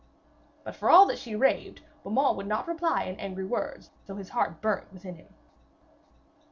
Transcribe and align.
But 0.63 0.75
for 0.75 0.89
all 0.89 1.05
that 1.05 1.19
she 1.19 1.35
raved, 1.35 1.81
Beaumains 2.03 2.35
would 2.35 2.47
not 2.47 2.67
reply 2.67 3.03
in 3.03 3.19
angry 3.19 3.45
words, 3.45 3.91
though 4.07 4.15
his 4.15 4.29
heart 4.29 4.59
burned 4.59 4.91
within 4.91 5.13
him. 5.13 5.31